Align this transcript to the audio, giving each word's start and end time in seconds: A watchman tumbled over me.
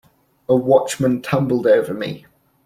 A 0.49 0.55
watchman 0.55 1.21
tumbled 1.21 1.67
over 1.67 1.93
me. 1.93 2.25